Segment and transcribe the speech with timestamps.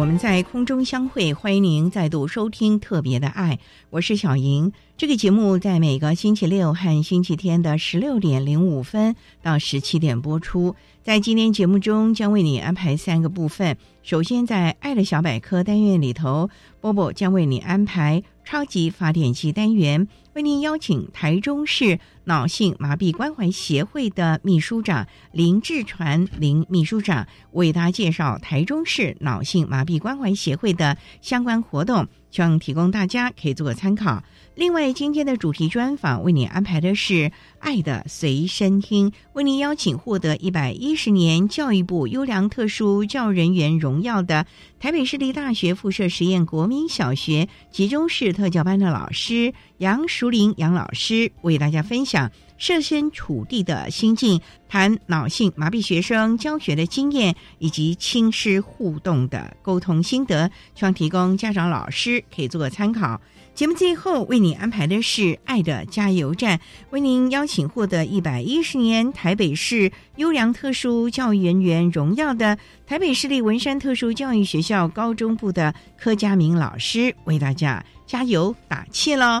[0.00, 1.34] 我们在空中相会。
[1.34, 3.56] 欢迎您再度收听《特别的爱》，
[3.90, 4.72] 我是小莹。
[4.96, 10.74] 这个节目在每个星期六和星期天的十六点零五分到十七点播出。
[11.02, 13.76] 在今天节目中，将为你安排三个部分。
[14.02, 16.48] 首先，在“爱的小百科”单元里头，
[16.80, 34.22] 波波将为你安排“超级发电机”单元，为您邀请台中市脑性麻痹关怀协会的秘书长林志传林秘书长为大家介绍台中市脑性麻痹关怀协会的相关活动，希望提供大家可以做个参考。
[34.56, 37.14] 另外，今天的主题专访为您安排的是
[37.60, 44.46] 《爱的随身听》，为您邀请获得一百一十年教育部优良特殊教育人员荣耀的
[44.78, 63.20] 台北市立大学附设实验国民小学集中式特教班的老师杨淑玲杨老师，为大家分享想设身处地的心境，谈脑性麻痹学生教学的经验以及亲师互动的沟通心得，希望提供家长老师可以做个参考。
[63.54, 66.58] 节目最后为你安排的是“爱的加油站”，
[66.90, 72.58] 为您邀请获得一百一十年台北市优良特殊教育人员荣耀的
[72.88, 79.40] 台北市立文山特殊教育学校高中部的柯佳明老师，为大家加油打气喽！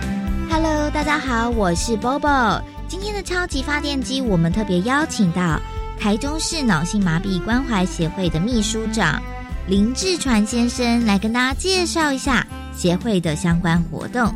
[0.93, 2.61] 大家好，我是 Bobo。
[2.85, 5.57] 今天的超级发电机，我们特别邀请到
[5.97, 9.21] 台中市脑性麻痹关怀协会的秘书长
[9.67, 14.33] 林志传先生来跟大家介绍一下协会的相关活动。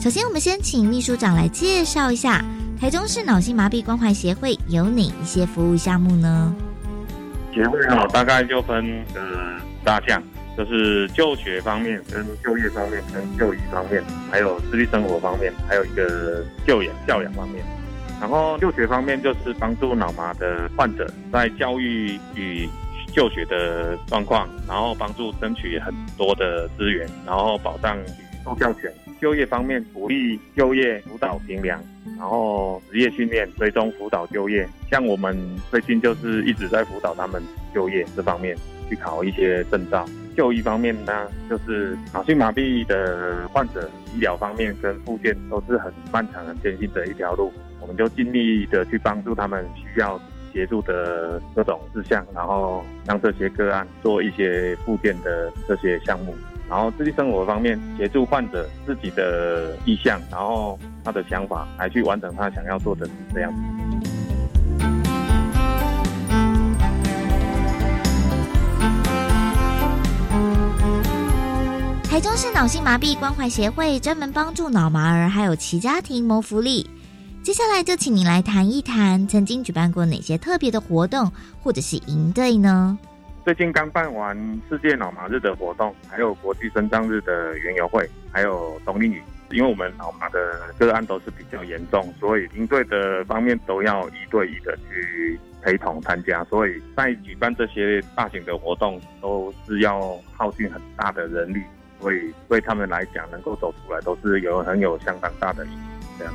[0.00, 2.42] 首先，我们先请秘书长来介绍一下
[2.80, 6.54] 台中市脑性麻痹关怀协会有哪一些服务项目呢？
[7.52, 9.20] 协会哦，大概就分呃
[9.84, 10.22] 大项，
[10.60, 17.64] 就是就学方面、跟就业方面、跟就医方面，还有自立生活方面，还有一个就养教养方面。
[18.20, 22.68] 然后就学方面就是帮助脑麻的患者在教育与
[23.14, 27.96] 就学的状况，然后帮助争取很多的资源，然后保障
[28.44, 28.92] 受教权。
[29.18, 31.82] 就业方面，鼓励就业辅导评量，
[32.18, 34.68] 然后职业训练，追踪辅导就业。
[34.90, 35.34] 像我们
[35.70, 37.42] 最近就是一直在辅导他们
[37.74, 38.54] 就业这方面，
[38.90, 40.06] 去考一些证照。
[40.36, 47.52] 就医方面呢，就是脑性麻痹的患者，医疗方面跟复健都是很漫长、很艰辛的一条路。
[47.80, 50.20] 我们就尽力的去帮助他们需要
[50.52, 56.34] 协助的各种事项，然后让这些个案做一些复健的这些项目。
[56.68, 64.19] 然后自己生活方面，协助患者自己的意向，然后他的想法，来去完成他想要做的这样子。
[72.10, 76.84] 台中市脑性麻痹关怀协会专门帮助脑麻儿还有其家庭谋福利。
[77.40, 81.30] 接下来就请您来谈一谈，曾经举办过哪些特别的活动
[81.62, 82.98] 或者是营队呢？
[83.44, 84.36] 最近刚办完
[84.68, 89.20] 世界脑麻日的活动，还有国际生障日的园游会，还有冬令营。
[89.52, 90.38] 因为我们脑麻的
[90.80, 96.42] 个案都是比较严重，所以应对的方面都要一对一的去陪同参加。
[96.46, 101.60] 所以在举办这些大型的活动，都是要耗尽很大的人力，
[102.00, 105.66] 所以对他们来讲，能够走出来都是有很有相当大的
[106.18, 106.32] 这样。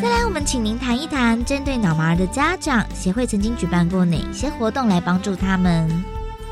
[0.00, 5.88] 再来，我们请您谈一谈，针对脑麻的家长协会曾经举办过哪些活动来帮助他们？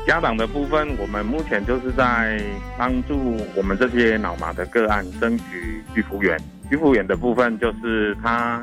[0.05, 2.41] 家长的部分，我们目前就是在
[2.77, 6.39] 帮助我们这些脑麻的个案争取去复员。
[6.69, 8.61] 去复员的部分，就是他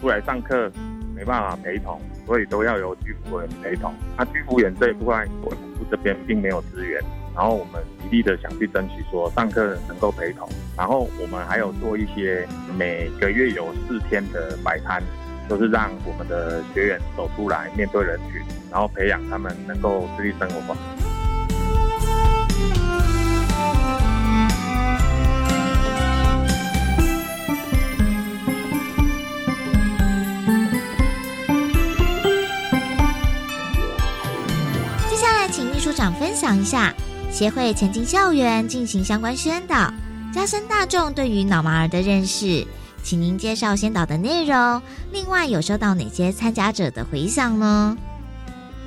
[0.00, 0.70] 出来上课
[1.14, 2.00] 没办法陪同。
[2.30, 3.92] 所以都要由居服员陪同。
[4.16, 5.58] 那居服员这一块，我们
[5.90, 7.02] 这边并没有资源。
[7.34, 12.46] 然后我们极力的想去争取说上课能够陪同，然后我们还有做一些
[12.78, 15.02] 每个月有四天的摆摊，
[15.48, 18.40] 就是让我们的学员走出来面对人群，
[18.70, 21.09] 然后培养他们能够自立生活。
[35.90, 36.94] 部长分享一下。
[37.32, 39.92] 协会前进校园进行相关宣导，
[40.32, 42.64] 加深大众对于脑麻儿的认识。
[43.02, 44.80] 请您介绍宣导的内容。
[45.10, 47.96] 另外，有收到哪些参加者的回响呢？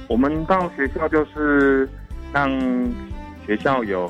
[0.07, 1.89] 我们到学校就是
[2.31, 2.49] 让
[3.45, 4.09] 学校有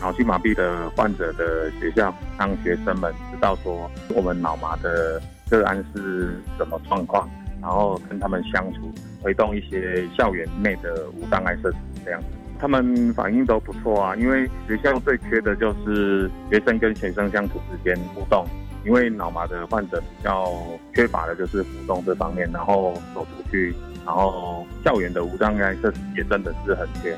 [0.00, 5.20] 脑性麻痹的患者的学校，让学生们知道说我们脑麻的
[5.50, 7.28] 个案是什么状况，
[7.60, 8.90] 然后跟他们相处，
[9.22, 12.22] 推动一些校园内的无障碍设施这样。
[12.58, 18.46] 他们反应都不错啊，因为学校最缺的就是学生跟学生相处之间互动，
[18.84, 20.52] 因为脑麻的患者比较
[20.94, 23.74] 缺乏的就是互动这方面，然后走出去，
[24.04, 27.16] 然后校园的无障碍设施也真的是很缺。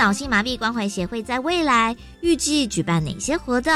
[0.00, 3.70] 脑性麻痹关怀协会在未来预计举办哪些活动？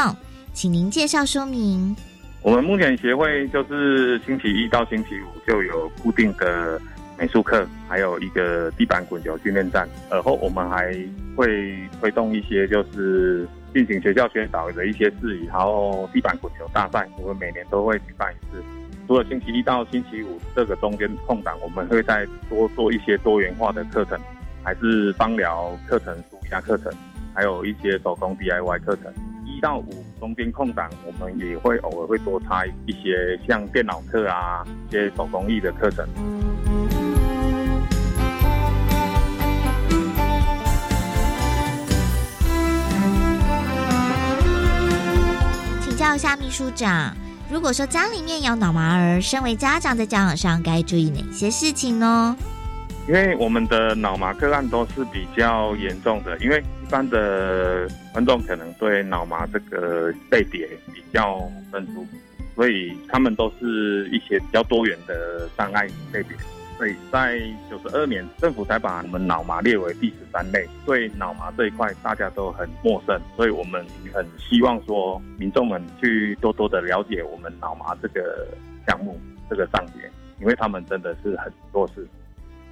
[0.55, 1.95] 请您介绍说明。
[2.41, 6.81] 我们目前协会就是星期一到星期五就有固定的
[7.19, 9.87] 美术课，还有一个地板滚球训练站。
[10.09, 10.97] 而后我们还
[11.37, 18.65] 会推动一些就是进行学校宣导的一些事宜，然后地板滚球大赛，我们每年都会举办一次。
[19.07, 24.19] 除了星期一到星期五这个中间空档，我们会再多做一些多元化的课程。
[24.65, 26.91] 还是芳疗课程、舒压课程，
[27.35, 29.13] 还有一些手工 DIY 课程。
[29.45, 36.09] 一到五中间空档，我们也会偶尔会多插一些像电脑课啊，一些手工艺的课程。
[45.83, 47.15] 请教一下秘书长，
[47.51, 52.35] 如果说家里面有脑麻儿，身为家长在教养上该注意哪些事情呢？
[53.07, 61.39] 因为我们的脑麻个案都是比较严重的，因为一般的观众可能对脑麻这个类别比较
[61.71, 62.07] 生疏，
[62.57, 66.37] 所以他们都是一些比较多元的障碍类别。
[66.77, 67.39] 所以在
[67.71, 70.67] 九十二年，政府才把我们脑麻列为第十三类。
[70.85, 78.49] 对脑麻这一块，大家都很陌生，所以我们很希望说，民众们去多多的了解我们脑麻这个
[78.89, 80.11] 项目、这个障别，
[80.41, 82.05] 因为他们真的是很弱势。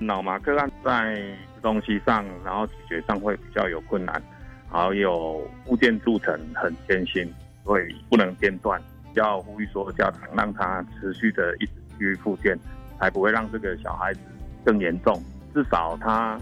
[0.07, 1.23] 脑麻个案在
[1.61, 4.23] 东西上，然后咀嚼上会比较有困难，
[4.71, 7.33] 还有附件铸成很艰辛，
[7.65, 8.81] 所以不能间断。
[9.15, 12.59] 要呼吁说家长让他持续的一直去复健，
[12.99, 14.21] 才不会让这个小孩子
[14.65, 15.23] 更严重。
[15.55, 16.39] 至少他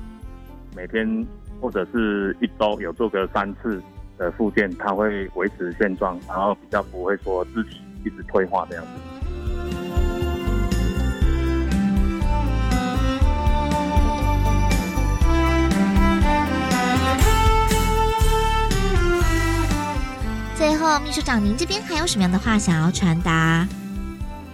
[0.76, 1.26] 每天
[1.60, 3.82] 或者是一周有做个三次
[4.16, 9.09] 的复健，他会维持现状，然后比较不会说自己一直退化这样子。
[20.60, 23.66] 最后，秘书长，您这边还有什么样的话想要传达？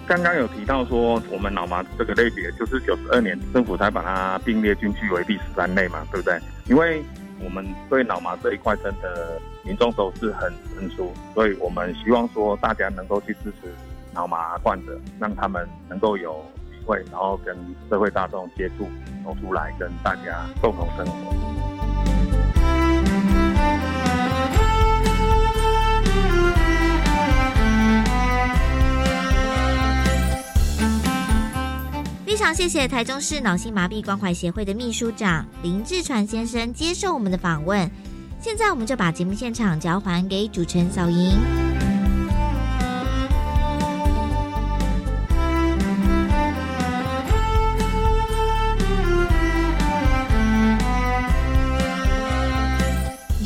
[0.07, 6.39] 刚刚有提到说，我们脑麻这个类别，就是九十二年政府才把它并列进去为第十三类嘛，对不对？
[6.69, 7.03] 因为
[7.45, 13.75] 我们对脑麻这一块真的民众都是很生疏，所以我们希望说大家能够去支持
[14.15, 17.57] 脑麻患者，让他们能够有机会，然后跟
[17.91, 18.89] 社会大众接触，
[19.25, 21.76] 走出来跟大家共同生活。
[32.37, 37.91] 非常谢谢台中市脑性麻痹关怀协会的秘书长林志传先生接受我们的访问。
[38.39, 41.76] 现在我们就把节目现场交还给主持人小莹。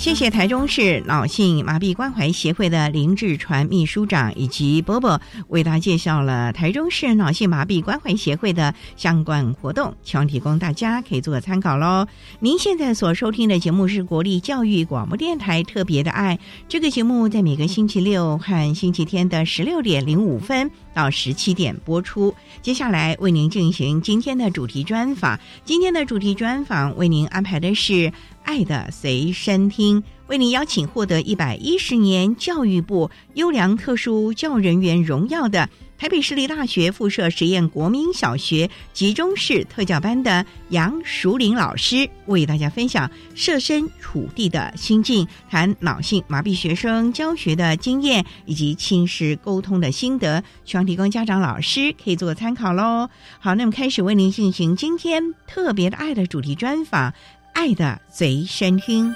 [0.01, 12.07] 谢谢台中市脑性麻痹关怀协会的林志传秘书长以及波波为大家介绍了台中市脑性麻痹关怀协会的相关活动，希望提供大家可以做参考喽。
[12.39, 22.35] 您现在所收听的节目是国立教育广播电台特别的爱，这个节目在每个星期六和星期天的十六点零五分到十七点播出。
[22.63, 28.11] 接下来为您进行今天的主题专访，今天的主题专访为您安排的是。
[28.43, 53.09] 爱的随身听，为您邀请获得一百一十年教育部优良特殊教人员荣耀的台北市立大学附设实验国民小学集中式特教班的杨淑玲老师，为大家分享设身处地的心境，谈脑性麻痹学生教学的经验以及亲师沟通的心得，希望提供家长老师可以做参考喽。
[53.39, 57.13] 好，那么开始为您进行今天特别的爱的主题专访。
[57.53, 59.15] 爱的随身听。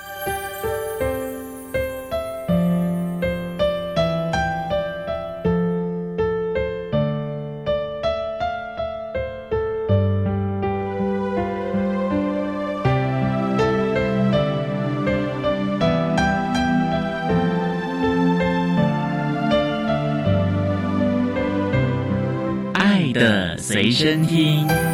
[22.75, 24.94] 爱的随身听。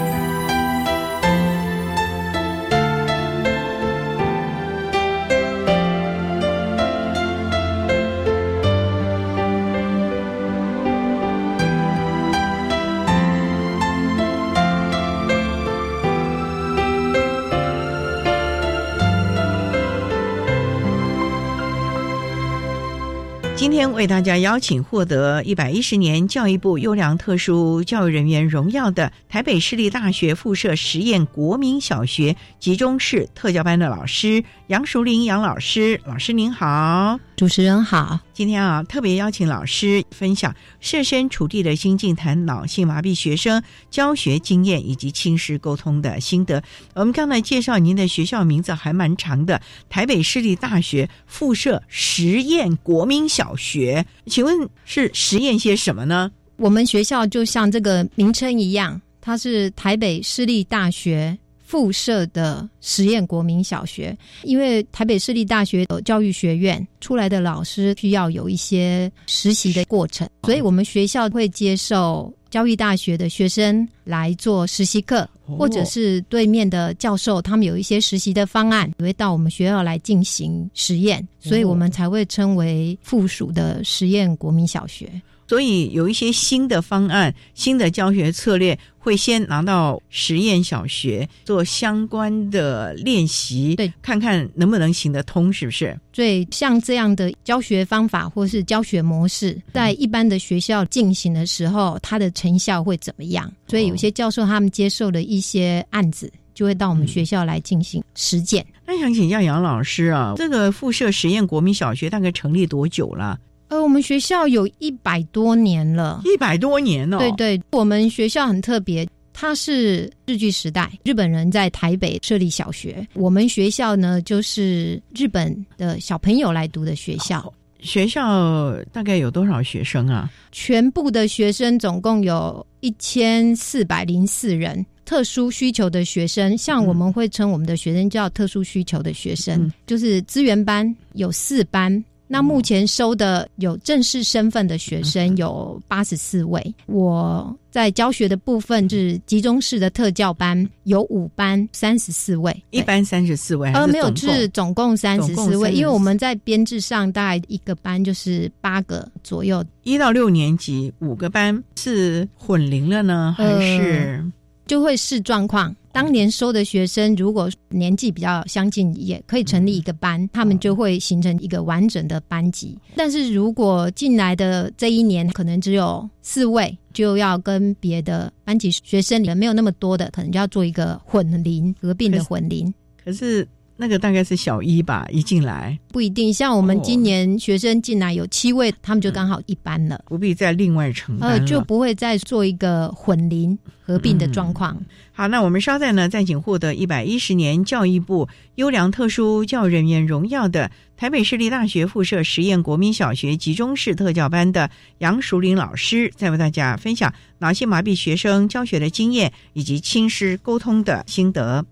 [23.80, 38.20] 天为大家邀请获得一百一十年教育部优良特殊教育人员荣耀的台北市立大学附设实验国民小学集中式特教班的老师杨淑玲杨老师，老师您好，主持人好。
[38.40, 46.62] 今天啊，特别邀请老师分享设身处地的心境，谈脑性麻痹学生教学经验以及亲师沟通的心得。
[46.94, 56.32] 我们刚才介绍您的学校名字还蛮长的，台北市立大学附设实验国民小学，请问是实验些什么呢？
[56.56, 61.38] 我们学校就像这个名称一样，它是台北市立大学。
[61.70, 85.08] 附设的实验国民小学，因为台北市立大学的教育学院出来的老师需要有一些实习的过程，所以我们学校会接受教育大学的学生来做实习课，或者是对面的教授他们有一些实习的方案，也会到我们学校来进行实验，所以我们才会称为附属的实验国民小学。
[85.50, 95.99] 所以有一些新的方案、新的教学策略，会先拿到实验小学做相关的练习，对，看看能不能行得通，是不是？
[96.12, 103.52] 对，像这样的教学方法或是教学模式，在一般的学校进行的时候，它的成效会怎么样？
[103.66, 108.64] 所以有些教授他们接受了一些案子，就会到我们学校来进行实践。
[108.87, 113.37] 那想请教杨老师啊，这个附设实验国民小学大概成立多久了？
[113.70, 117.18] 呃，我们学校有一百多年了，一百多年哦。
[117.18, 127.52] 对对，我们学校很特别，它是日据时代，日本人在台北设立小学，我们学校呢就是日本的小朋友来读的学校。
[127.78, 130.28] 学校大概有多少学生啊？
[130.50, 142.04] 全部的学生总共有一千四百零四人，特殊需求的学生，像我们会称我们的学生叫特殊需求的学生，就是资源班有四班。
[142.32, 146.75] 那目前收的有正式身份的学生有八十四位。
[146.87, 155.72] 我在教学的部分是集中式的特教班，有五班三十四位，一班三十四位，呃，没有，是总共三十四位。
[155.72, 164.25] 因为我们在编制上大概一个班就是八个左右，一到六年级五个班是混龄了呢，还是
[164.70, 165.74] 就会视状况。
[165.90, 172.78] 当年收的学生，如果年纪比较相近，也可以成立一个班，他们就会形成一个完整的班级。
[172.94, 182.72] 但是如果进来的这一年可能只有四位，就要跟别的班级学生里没有那么多的，可能就要做一个混龄合并的混龄。
[183.04, 183.44] 可是。
[183.80, 186.32] 那个大概是小一吧，一进来不一定。
[186.32, 194.78] 像我们今年学生进来有七位，他们就刚好一班了，不必再另外承担呃，就不会再做一个混龄合并的状况。
[195.12, 211.64] 好，那我们稍待呢，再请获得一百一十年教育部优良特殊教育人员荣耀的台北市立大学附设实验国民小学集中式特教班的杨淑玲老师，再为大家分享脑性麻痹学生教学的经验以及亲师沟通的心得。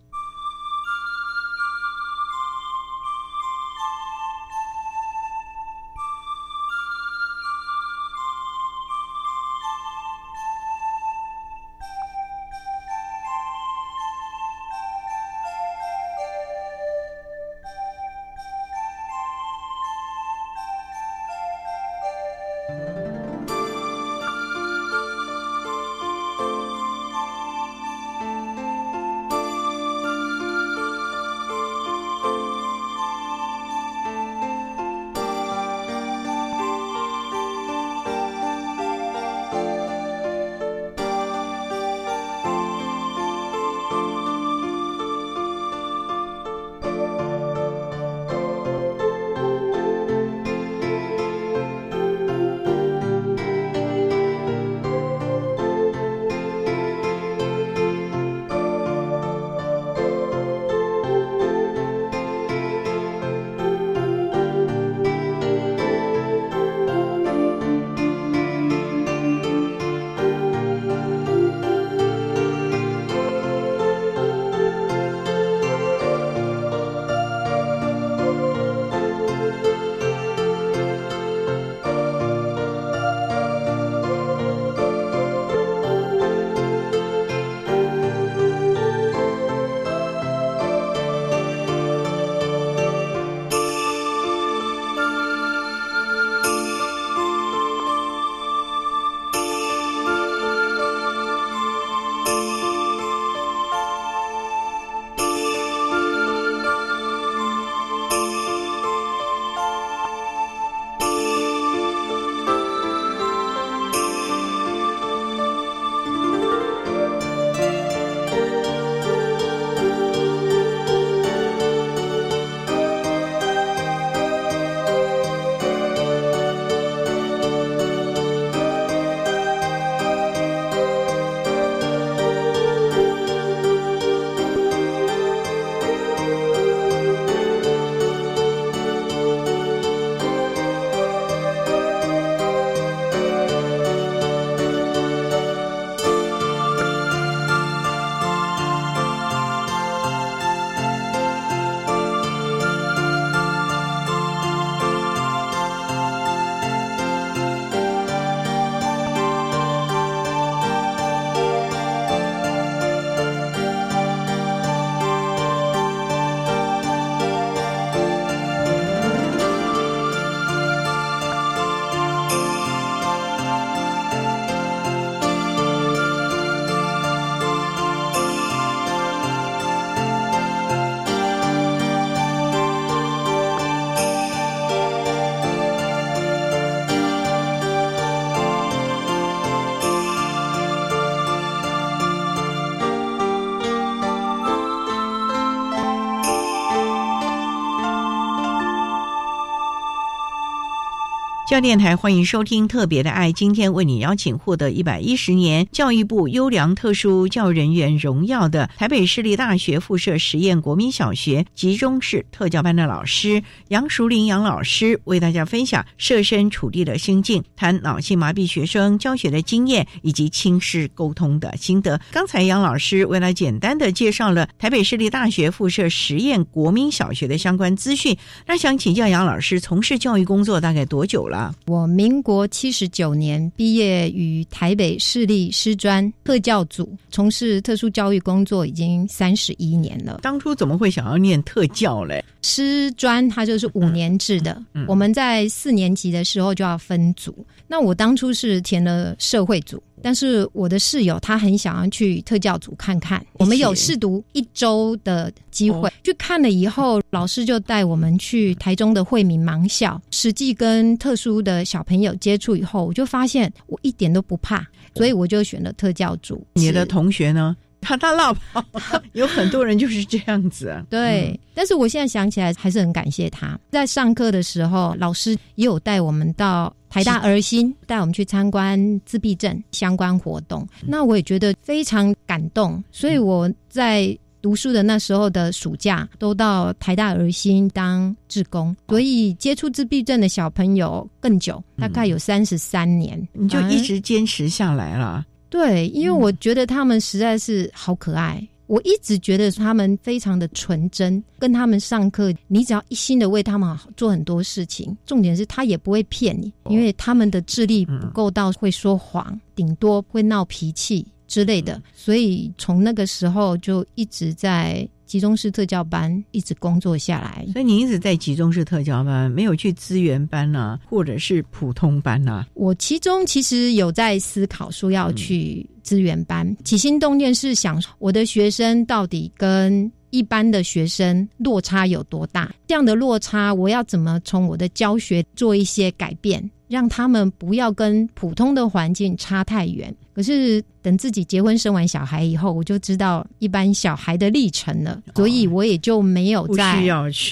[201.49, 221.99] 教电台欢迎收听《特别的爱》，今天为你邀请获得一百一十年教育部优良特殊教育人员荣耀的台北市立大学附设实验国民小学集中式特教班的老师杨淑玲杨老师，为大家分享设身处地的心境，谈脑性麻痹学生教学的经验以及亲师沟通的心得。
[222.13, 228.15] 刚才杨老师为了简单的介绍了台北市立大学附设实验国民小学的相关资讯，
[228.47, 231.38] 那想请教杨老师，从事教育工作大概多久了？
[231.67, 240.21] 我民国七十九年毕业于台北市立师专特教组，从事特殊教育工作已经三十一年了。
[240.23, 242.25] 当初怎么会想要念特教嘞？
[242.43, 247.45] 师专它就是五年制的，我们在四年级的时候就要分组。
[247.67, 249.83] 那我当初是填了社会组。
[250.03, 266.47] 但是我的室友他很想要去特教组看看，我们有试读一周的机会，去看了以后，老师就带我们去台中的惠民盲校，实际跟特殊的小朋友接触以后，我就发现我一点都不怕，所以我就选了特教组。
[266.55, 267.57] 你的同学呢？
[267.81, 268.65] 他他老婆？
[269.15, 270.85] 有很多人就是这样子，啊。
[270.91, 271.39] 对。
[271.55, 280.67] 但是我现在想起来还是很感谢他，在上课的时候，老师也有带我们到台大儿心，带我们去参观自闭症相关活动。
[280.87, 295.27] 那我也觉得非常感动，所以我在读书的那时候的暑假都到台大儿心当志工，所以接触自闭症的小朋友更久，大概有三十三年，你就一直坚持下来了。
[295.51, 298.47] 对，因为我觉得他们实在是好可爱。
[298.69, 311.83] 我一直觉得他们非常的纯真，跟他们上课，你只要一心的为他们做很多事情，重点是他也不会骗你，因为他们的智力不够到会说谎，顶多会闹脾气之类的。
[311.93, 314.89] 所以从那个时候就一直在。
[315.09, 322.47] 集中式特教班一直工作下来，所以你一直在集中式特教班，没有去资源班啊，或者是普通班啊？
[322.53, 332.55] 我其中其实有在思考说要去资源班，起心动念是想我的学生到底跟一般的学生落差有多大？
[332.67, 336.39] 这样的落差，我要怎么从我的教学做一些改变？
[336.69, 339.95] 让他们不要跟普通的环境差太远。
[340.15, 346.85] 可是等自己结婚生完小孩以后，我就知道一般小孩的历程了，所以我也就没有再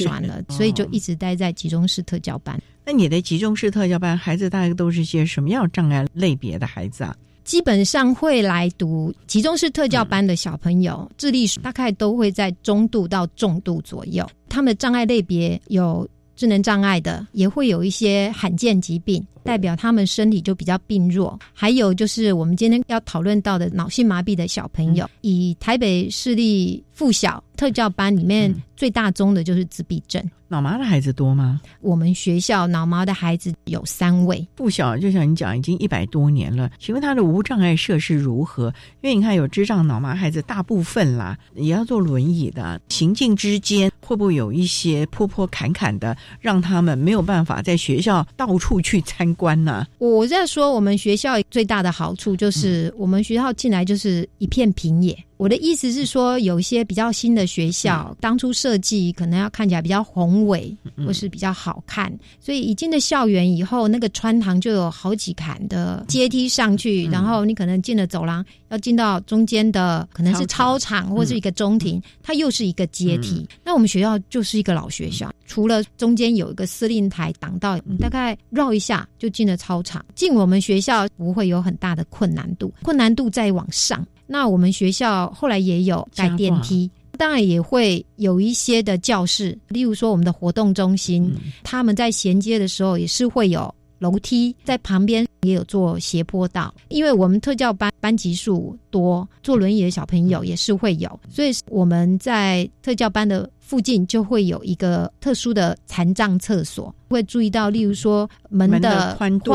[0.05, 2.61] 转了，所以就一直待在集中式特教班。
[2.85, 7.15] 那你的集中式特教班孩子大概都是些什么样障碍类别的孩子啊？
[7.43, 14.25] 基本上会来读集中式特教班的小朋友，智力大概都会在中度到重度左右。
[14.49, 16.09] 他们的障碍类别有。
[16.37, 21.39] 智能障碍的也会有一些罕见疾病，代表他们身体就比较病弱。
[21.53, 30.23] 还有就是我们今天要讨论到的脑性麻痹的小朋友，以台北市立附小特教班里面最大宗的就是自闭症。
[30.49, 31.61] 脑麻的孩子多吗？
[31.83, 34.47] 我们学校脑麻的孩子有三位。
[34.55, 36.71] 不小，就像你讲，已经一百多年了。
[36.79, 38.73] 请问他的无障碍设施如何？
[39.03, 49.87] 因为你看，有智障脑麻孩子，大部分啦也要坐轮椅的，行进之间会不会有一些坡坡坎坎的，让他们没有办法在学校到处去参观呢？
[49.99, 55.15] 我在说，我们学校最大的好处就是，我们学校进来就是一片平野。
[55.37, 60.75] 我的意思是说，有一些比较新的学校，当初设计可能要看起来比较宏伟，
[61.07, 71.07] 或是比较好看，所以一进了校园以后，那个穿堂就有好几坎的阶梯上去，然后你可能进了走廊，要进到中间的可能是操场。
[71.17, 73.47] 或是一个中庭，它又是一个阶梯。
[73.65, 80.05] 那我们学校就是一个老学校，除了中间有一个司令台挡道，你大概绕一下就进了操场。
[80.15, 84.07] 进我们学校不会有很大的困难度，困难度再往上。
[84.27, 91.33] 那我们学校后来也有盖电梯，当然也会有一些的教室，例如说我们的活动中心，
[91.63, 103.49] 他们在衔接的时候也是会有楼梯，在旁边也有做斜坡道，因为我们特教班班级数多，坐轮椅的小朋友也是会有，所以我们在特教班的。
[103.67, 109.53] 附近就会有一个特殊的残障厕所，会注意到，例如说门的宽度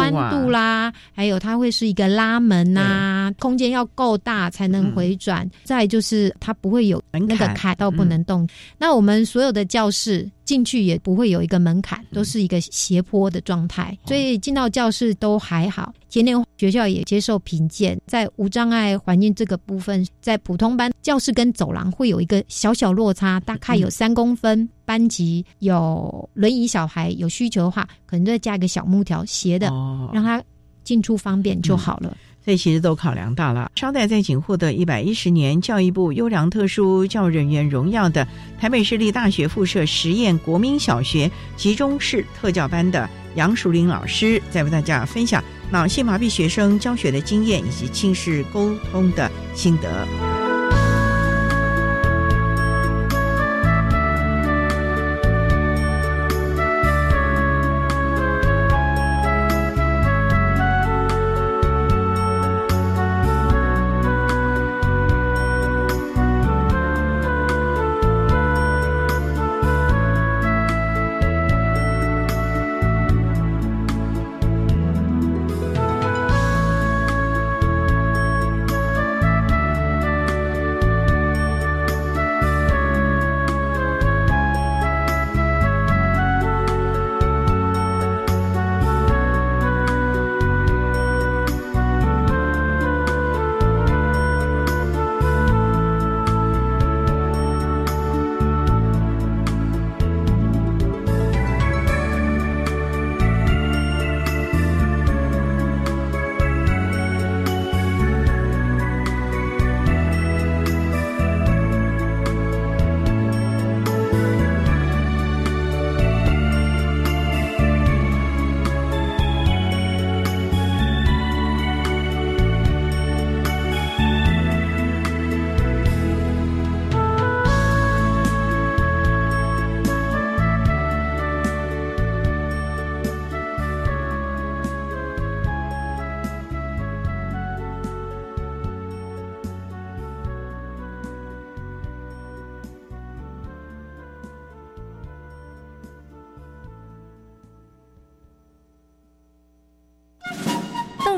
[0.50, 5.50] 啦，还有它会是一个拉门呐，空间要够大才能回转。
[5.64, 8.46] 再就是它不会有那个卡到不能动。
[8.78, 15.94] 那我们所有的教室进去也不会有一个门槛，都是一个斜坡的状态，所以进到教室都还好。
[16.12, 24.68] 前年学校也接受评鉴，在无障碍环境这个部分，在普通班教室跟走廊会有一个小小落差，大概有三公分。
[24.84, 29.68] 班级有轮椅小孩有需求的话，可能再加一个小木条斜的，
[30.12, 30.44] 让他
[30.84, 32.18] 进出方便就好了。
[32.46, 33.72] 这其实都考量到了。
[33.76, 38.28] 稍待再请获得一百一十年教育部优良特殊教育人员荣耀的
[38.60, 43.10] 台北市立大学附设实验国民小学集中式特教班的。
[43.36, 50.41] 杨淑林老师，在为大家分享脑性麻痹学生教学的经验以及亲视沟通的心得。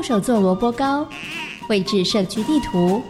[0.04, 1.08] 手做萝卜糕，
[1.66, 3.02] 绘制社区地图，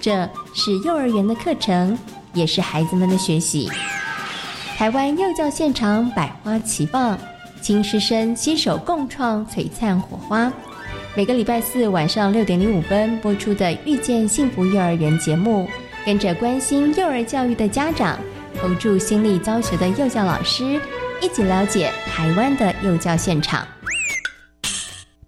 [0.00, 1.98] 这是幼儿园的课程，
[2.32, 3.68] 也是孩子们的学习。
[4.76, 7.18] 台湾幼教现场百花齐放，
[7.60, 10.52] 亲师生携手共创璀璨火花。
[11.16, 15.68] 每个礼拜四晚上六点零五分播出的《遇见幸福幼儿园》节目，
[16.06, 18.16] 跟着关心幼儿教育的家长，
[18.60, 20.80] 投注心力教学的幼教老师，
[21.20, 23.66] 一起了解台湾的幼教现场。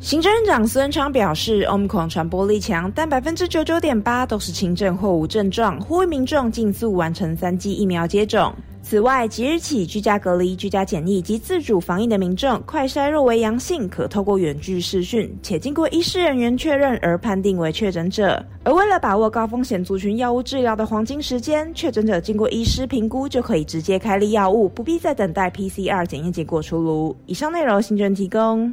[0.00, 8.50] 行政院长孙昌表示，Omicron 传播力强，但百分之九九点八都是轻症或无症状，呼吁民众尽速完成三剂疫苗接种。
[8.82, 18.42] 此外，即日起居家隔离、居家检疫及自主防疫的民众，快筛若为阳性，可透过远距视讯，且经过医师人员确认而判定为确诊者。
[18.64, 27.14] 而为了把握高风险族群药物治疗的黄金时间，确诊者经过医师评估就可以直接开立药物，不必再等待 PCR 检验结果出炉。
[27.26, 28.72] 以上内容，行政提供。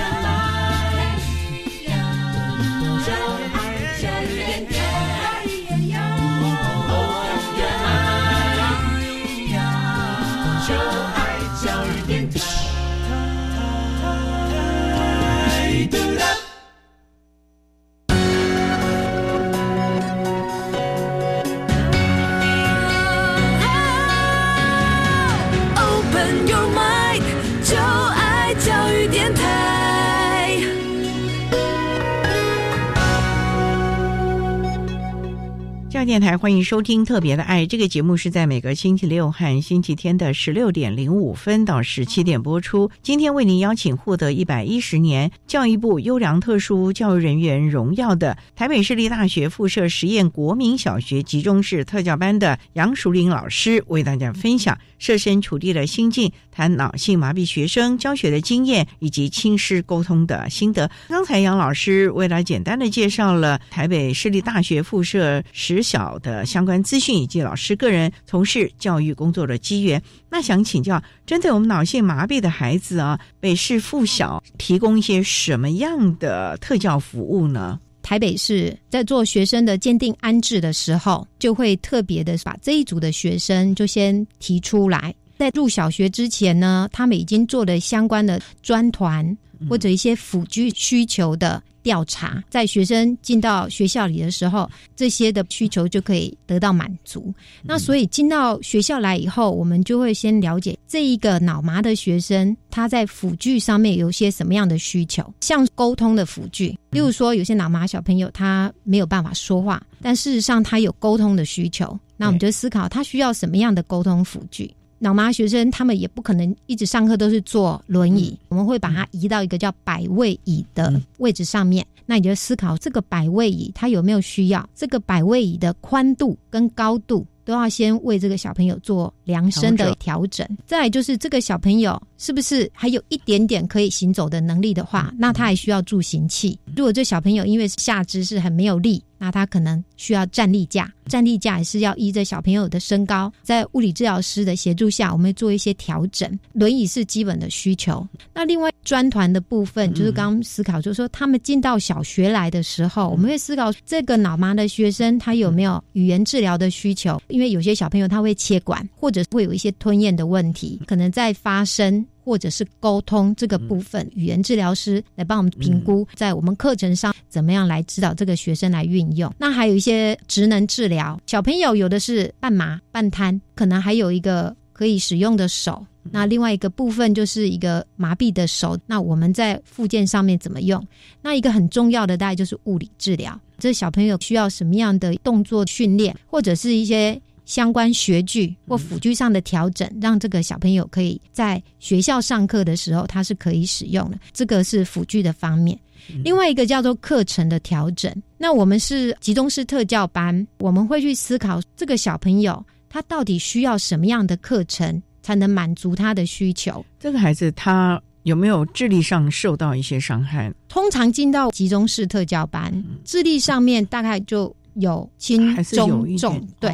[36.05, 42.89] 电台欢迎收听《特别的爱》这个节目，是在每个星期六和星期天的十六点零五分到十七点播出。
[43.03, 60.89] 今天为您邀请获得一百一十年教育部优良特殊教育人员荣耀的台北市立大学附设实验国民小学集中式特教班的杨淑玲老师，为大家分享设身处地的心境，谈脑性麻痹学生教学的经验以及亲师沟通的心得。
[61.09, 65.81] 刚才杨老师为了简单的介绍了台北市立大学附设实。
[65.91, 77.77] 小的相关资讯以及老师个人从事教育工作的机缘，那想请教，针对我们脑性麻痹的孩子啊，北市附小提供一些什么样的特教服务呢？
[78.01, 89.35] 台北市在做学生的鉴定安置的时候，就会特别的把这一组的学生就先提出来，在入小学之前呢，他们已经做了相关的专团。
[89.69, 97.31] 或者一些辅具需求的调查，在学生进到学校里的时候，这些的需求就可以得到满足。
[97.61, 114.73] 那所以进到学校来以后，我们就会先了解这一个脑麻的学生他在辅具上面有些什么样的需求，像沟通的辅具，例如说有些脑麻小朋友他没有办法说话，但事实上他有沟通的需求，那我们就思考他需要什么样的沟通辅具。
[115.03, 121.83] 脑麻学生他们也不可能一直上课都是坐轮椅，我们会把它移到一个叫百位椅的位置上面。
[122.05, 124.69] 那你就思考这个百位椅它有没有需要？
[124.75, 130.47] 这个百位椅的宽度跟高度都要先为这个小朋友做量身的调整。
[130.65, 136.59] 再就是这个小朋友是不是还有一点点可以行走的能力的话，那他还需要助行器。
[136.75, 139.03] 如果这小朋友因为下肢是很没有力。
[139.23, 146.27] 那他可能需要站立架，站立架也是要依着小朋友的身高，在物理治疗师的协助下，我们会做一些调整。
[146.53, 148.03] 轮椅是基本的需求。
[148.33, 162.05] 那另外专团的部分，就是刚刚思考，就是说他们进到小学来的时候，我们会思考这个脑麻的学生他有没有语言治疗的需求，因为有些小朋友他会切管，或者会有一些吞咽的问题，可能在发声。
[162.23, 169.33] 或者是沟通这个部分，语言治疗师来帮我们评估，在我们课程上怎么样来指导这个学生来运用。
[169.39, 175.83] 那还有一些职能治疗，小朋友有的是半麻半瘫，可能还有一个可以使用的手。
[176.09, 178.77] 那另外一个部分就是一个麻痹的手。
[178.87, 180.85] 那我们在附件上面怎么用？
[181.21, 187.21] 那一个很重要的大概就是物理治疗，这小朋友需要什么样的动作训练，或者是一些。
[187.43, 194.17] 相关学具或辅具上的调整，让这个小朋友可以在学校上课的时候，他是可以使用的。
[194.31, 195.77] 这个是辅具的方面。
[196.23, 198.13] 另外一个叫做课程的调整。
[198.37, 206.85] 那我们是集中式特教班，我们会去思考这个小朋友他到底需要什么样的课程，才能满足他的需求。
[206.99, 210.53] 这个孩子他有没有智力上受到一些伤害？
[210.67, 214.55] 通常进到集中式特教班，智力上面大概就。
[214.75, 216.71] 有轻中重，对，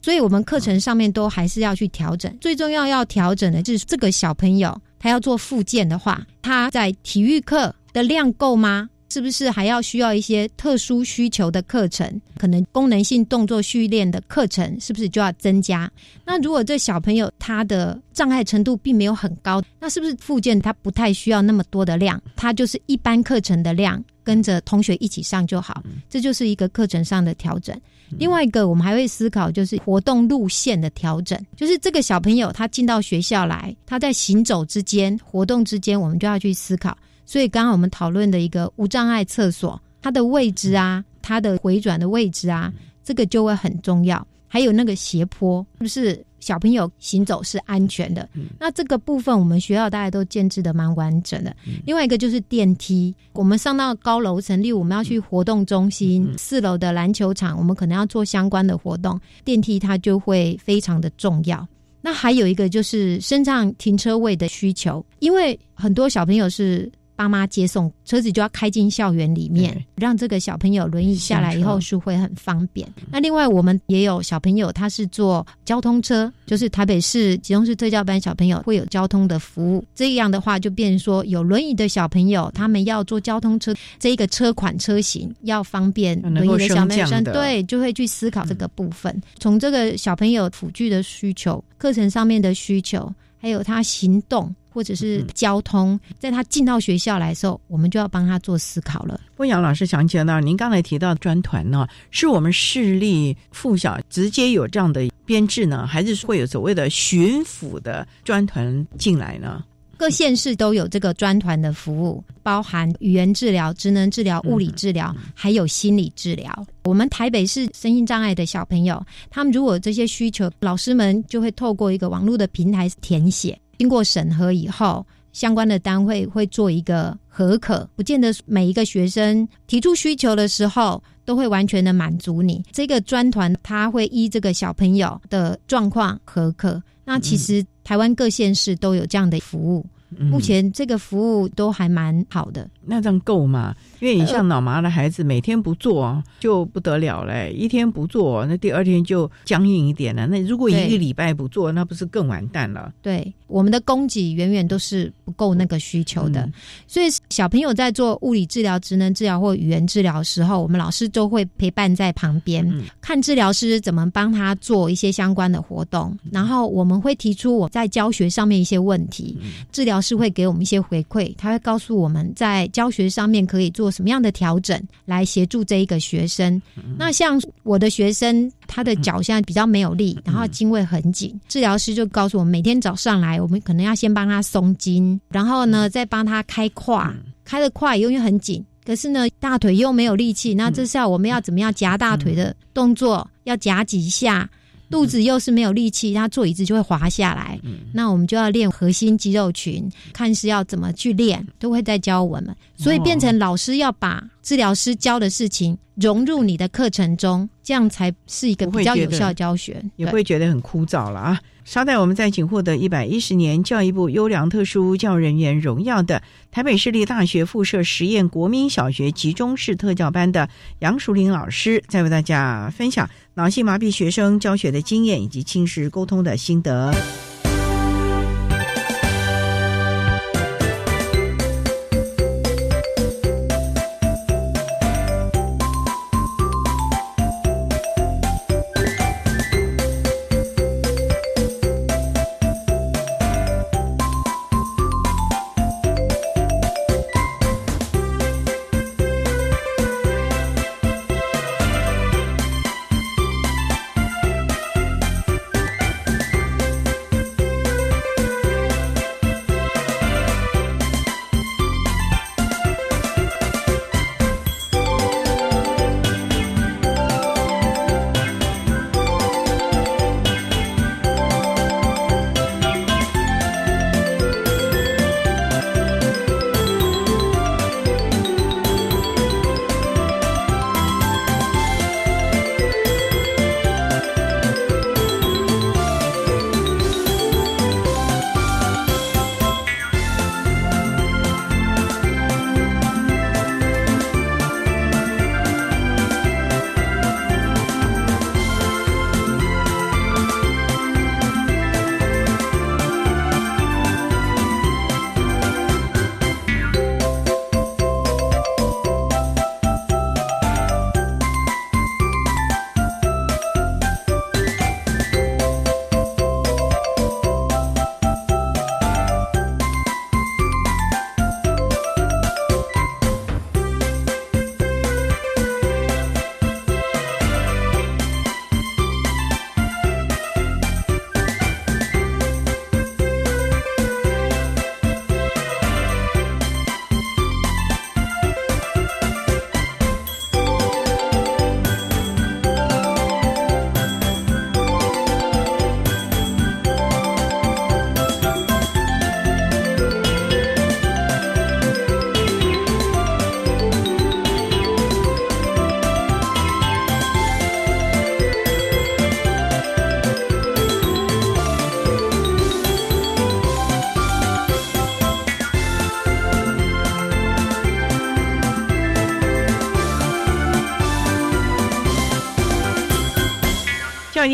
[0.00, 2.32] 所以我们课程上面都还是要去调整。
[2.40, 8.88] 最重要要调整的就是这个小朋友，他要做复健的话，他在体育课的量够吗？
[9.10, 12.20] 是不是还要需要一些特殊需求的课程？
[12.38, 15.90] 可能功能性动作训练的课程是不是就要增加？
[16.24, 22.20] 那如果这小朋友他的障碍程度并没有很高，那是不是附件他不太需要那么多的量？
[22.36, 24.02] 他就是一般课程的量。
[24.22, 27.76] 跟着同学一起上就好，这就是一个课程上的调整。
[28.10, 36.96] 另外一个，我们还会思考就是活动路线的调整，就是这个小朋友他进到学校来，他在行走之间、活动之间，我们就要去思考。
[37.30, 42.72] 所以刚刚我们讨论的一个无障碍厕所，它的位置啊，它的回转的位置啊，
[43.04, 44.26] 这个就会很重要。
[44.48, 46.26] 还有那个斜坡，是不是？
[46.40, 51.54] 小朋友行走是安全的，那这个部分我们学校大家都建制的蛮完整的。
[51.86, 61.64] 另外一个就是电梯，我们上到高楼层，例如我们要去活动中心、四楼的篮球场，我们可能要做相关的活动，电梯它就会非常的重要。
[62.00, 66.90] 那还有一个就是身上停车位的需求，因为很多小朋友是。
[67.20, 72.88] 爸妈接送，车子就要开进校园里面，让这个小朋友轮椅下来以后是会很方便。
[73.10, 79.84] 那另外，我们也有小朋友，他是坐交通车，就是台北市集中式特教班小朋友会有交通的服务。
[79.94, 89.14] 这样的话，就变成说有轮椅的小朋友，他们要坐交通车，这一个车款车型要方便轮椅的小朋友，对，就会去思考这个部分。
[89.38, 94.54] 从这个小朋友辅具的需求、课程上面的需求，还有他行动。
[94.72, 99.20] 或者是交通，在他进到学校来的时候，我们就要帮他做思考了。
[99.36, 109.64] 温阳老师想起了您刚才提到专团呢，是我们市立附小直接有这样的编制呢，还是会有所谓的巡抚的专团进来呢？
[109.96, 116.66] 各县市都有这个专团的服务，包含语言治疗、职能治疗、物理治疗，还有心理治疗。
[116.84, 123.58] 我们台北市身心障碍的小朋友，他们如果这些需求，老师们就会透过一个网络的平台填写。
[123.80, 132.62] 经过审核以后，相关的单位会做一个合可，不见得每一个学生提出需求的时候都会完全的满足你。
[132.72, 136.78] 这个专团他会依这个小朋友的状况合可。
[137.06, 139.86] 那其实台湾各县市都有这样的服务。
[140.18, 143.74] 目前这个服务都还蛮好的，那这样够吗？
[144.00, 150.26] 因为你像脑麻的孩子，每天不做就不得了嘞，一天不做，那第二天就僵硬一点了。
[150.26, 152.92] 那如果一个礼拜不做，那不是更完蛋了？
[153.00, 156.50] 对，我们的供给远远都是不够那个需求的，
[156.88, 162.66] 所以小朋友在做物理治疗、职能治疗或语言治疗的时候，我们老师都会陪伴在旁边，
[163.00, 169.38] 看治疗师怎么帮他做一些相关的活动，然后我们会提出我在教学上面一些问题，
[169.70, 169.99] 治疗。
[170.00, 176.60] 疗师会给我们一些回馈，他会告诉我们在教学上面可以做什么样的调整，来协助这一个学生。
[176.96, 188.64] 那像我的学生，他的脚现在比较没有力，然后筋位很紧，治疗师就告诉我们，每天早上来，我们可能要先帮他松筋，然后呢再帮他开胯，开的胯因为很紧。
[188.86, 193.28] 可是呢，大腿又没有力气，那这下我们要怎么样夹大腿的动作？
[193.44, 194.48] 要夹几下，
[194.90, 197.58] 肚子又是没有力气，他坐椅子就会滑下来。
[197.94, 202.54] 那我们就要练核心肌肉群，看是要怎么去练，都会在教我们。
[202.76, 209.82] 所以变成老师要把治疗师教的事情融入你的课程中，这样才是一个比较有效的教学。
[209.96, 211.40] 也会觉得很枯燥了啊！
[211.62, 220.48] 稍待，我们再请获得一百一十年教育部优良特殊教育人员荣耀的台北市立大学附设实验国民小学集中式特教班的
[220.80, 226.92] 杨淑玲老师，再为大家分享脑性麻痹学生教学的经验以及亲师沟通的心得。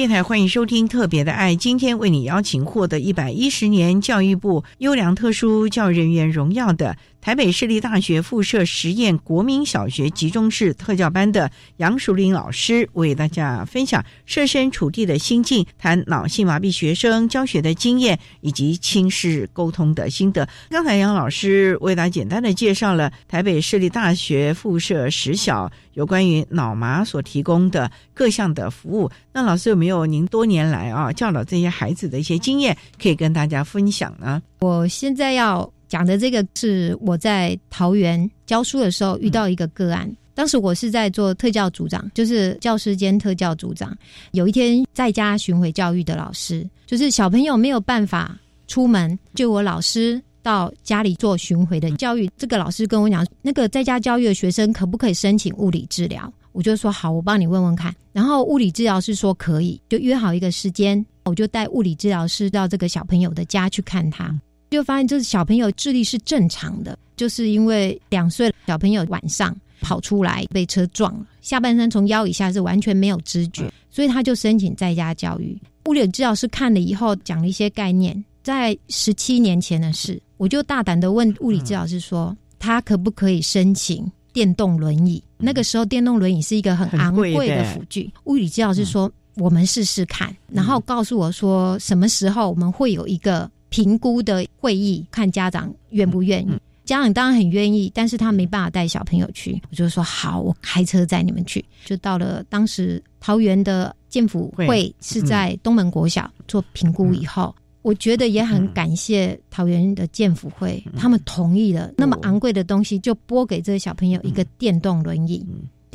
[0.08, 6.96] 台欢迎收听《特别的爱》，今天为你邀请获得一百一十年教育部优良特殊教育人员荣耀的
[7.26, 20.48] 台北市立大学附设实验国民小学集中式特教班的杨淑玲老师，为大家分享设身处地的心境，谈脑性麻痹学生教学的经验以及亲视沟通的心得。
[20.70, 29.10] 刚才杨老师为大家简单的介绍了台北市立大学附设实小有关于脑麻所提供的各项的服务。
[29.32, 34.40] 那老师有没有您多年来啊教导这些孩子的一些经验可以跟大家分享呢？
[34.60, 40.10] 我现在要讲的这个是我在桃园教书的时候遇到一个个案。
[40.34, 43.96] 当时我是在做特教组长，就是教师兼特教组长。
[44.32, 52.30] 有一天在家巡回教育的老师，就是小朋友没有办法出门，就我老师到家里做巡回的教育。
[52.36, 56.30] 这个老师跟我讲，那个在家教育的学生可不可以申请物理治疗？
[56.52, 57.94] 我就说好，我帮你问问看。
[58.12, 64.34] 然后物理治疗师说可以，就约好一个时间，我就带物理治疗师到这个小朋友的家去看他，
[64.70, 75.56] 就发现这小朋友智力是正常的，就是因为两岁小朋友晚上跑出来被车撞了，下半身从腰以下是完全没有知觉，所以他就申请在家教育。
[75.86, 84.10] 物理治疗师看了以后讲了一些概念，在十七年前的事，我就大胆的问物理治疗师说，他可不可以申请？
[84.32, 88.12] 电动轮椅，那个时候电动轮椅是一个很昂贵的辅具。
[88.24, 96.58] 物理治疗师说：“我们试试看。”然后告诉我说：“什么时候我们会有一个评估的会议，看家长愿不愿意。
[96.86, 99.60] 家长当然很愿意，但是他没办法带小朋友去。
[99.70, 101.62] 我就说好，我开车载你们去。
[101.84, 115.46] 就到了当时桃园的建府会是在东门国小做评估以后，我觉得也很感谢桃园的建府会，他们同意了那么昂贵的东西，就拨给这个小朋友一个电动轮椅。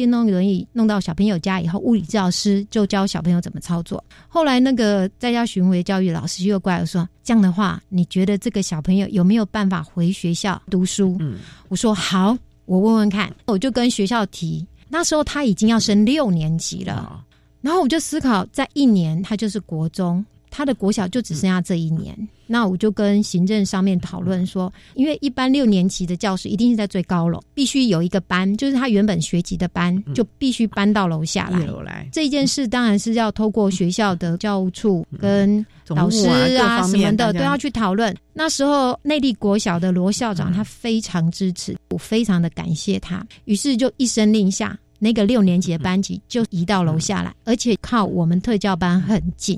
[0.02, 4.04] 电动轮椅弄到小朋友家以后，物理治疗师就教小朋友怎么操作。
[4.28, 11.38] 后来那个在家巡回教育老师又过来说：“这样的话，你觉得这个小朋友有没有办法回学校读书？”嗯，
[11.70, 12.36] 我说好，
[12.66, 13.32] 我问问看。
[13.46, 17.24] 我就跟学校提，那时候他已经要升六年级了，
[17.62, 20.26] 然后我就思考，在一年他就是国中。
[20.52, 31.66] 他的国小就只剩下这一年，那我就跟行政上面讨论说，因为一般六年级的教室一定是在最高楼，必须有一个班，就是他原本学籍的班，就必须搬到楼下来。
[31.84, 32.08] 来。
[32.12, 36.28] 这件事当然是要透过学校的教务处跟老师
[36.58, 38.14] 啊什么的都要去讨论。
[38.34, 49.58] 那时候内地国小的罗校长他非常支持，我非常的感谢他，于是就一声令下，那个六年级的班级就移到楼下来，而且靠我们特教班很近。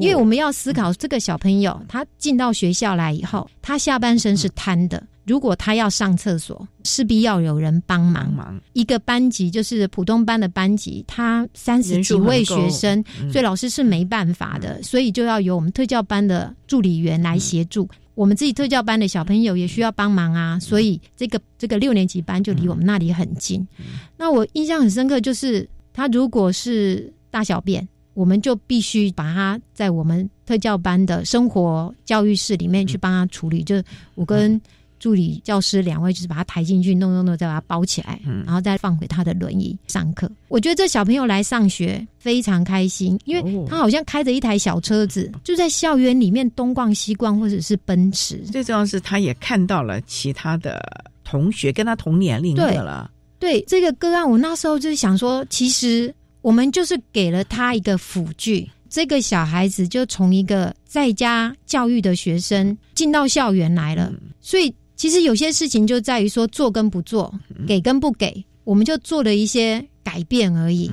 [0.00, 5.02] 因为我们要思考，这个小朋友他进到学校来以后，他下半身是瘫的。
[5.24, 8.58] 如果他要上厕所，势必要有人帮忙。
[8.72, 17.86] 一个班级就是普通班的班级，他三十几位学生，所以老师是没办法的，所以就要由我们特教班的助理员来协助。
[18.14, 23.68] 我们自己特教班的小朋友也需要帮忙啊，所以这个这个六年级班就离我们那里很近。
[24.16, 27.86] 那我印象很深刻，就是他如果是大小便。
[28.18, 33.84] 我们就必须把他在我们特教班的生活教育室里面去帮他处理，就是
[34.16, 34.60] 我跟
[34.98, 40.28] 助理教师两位，就是把他抬进去，弄弄弄，再把他包起来，然后再放回他的轮椅上课。
[40.48, 48.38] 我觉得这小朋友来上学非常开心，因为他好像开着一台小车子，就在校园里面东逛西逛，或者是奔驰。
[48.50, 50.82] 最重要是，他也看到了其他的
[51.22, 53.08] 同学跟他同年龄的了。
[53.38, 56.12] 对这个个案，我那时候就是想说，其实。
[56.48, 64.10] 我们就是给了他一个辅具，这个小孩子就从一个在家教育的学生进到校园来了。
[64.40, 67.30] 所以，其实有些事情就在于说做跟不做，
[67.66, 70.90] 给跟不给，我们就做了一些改变而已。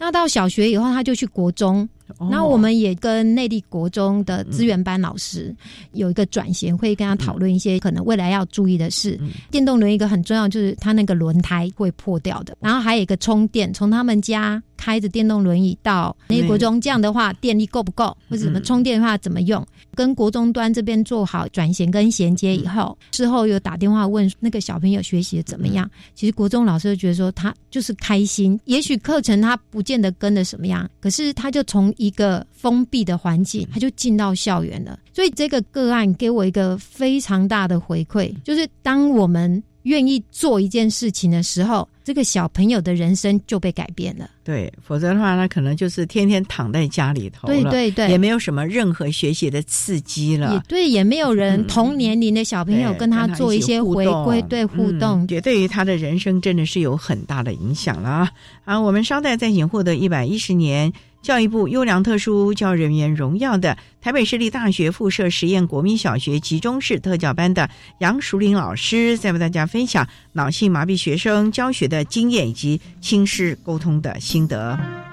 [0.00, 1.88] 那到小学以后，他就去国中。
[2.18, 5.54] 然后我们也跟内地国中的资源班老师
[5.92, 9.20] 有一个转型会，跟他讨论一些可能未来要注意的事。
[9.50, 12.56] 电动轮一个很重要，就是它那个轮胎会破掉的。
[12.60, 19.66] 然后还有一个充电，从他们家开着电动轮椅到内地国中，这样的话电力够不够，或者怎么充电的话怎么用？
[19.94, 25.90] 跟国中端这边做好转衔跟衔接以后，事后又打电话问那个小朋友学习的怎么样。
[26.14, 34.98] 其实国中老师就觉得说他就是开心，也许课程他不见得跟的什么样，可是他就从一个封闭的环境，他就进到校园了。
[35.12, 44.30] 所以这个个案给我一个非常大的回馈，就是当我们愿意做一件事情的时候，这个小朋友的人生就被改变了。
[44.42, 50.54] 对，否则的话，他可能就是天天躺在家里头，对对对，也没有什么任何学习的刺激了。
[50.54, 58.32] 也对，也没有人同年龄的小朋友跟他做一些回归，对互动，也对于他的人生真的是有很大的影响了啊！
[58.64, 60.90] 啊，我们稍待再请获得一百一十年。
[61.20, 75.07] 教育部优良特殊教育人员荣耀的台北市立大学附设实验国民小学集中式特教班的杨淑玲老师，在为大家分享脑性麻痹学生教学的经验以及亲师沟通的心得。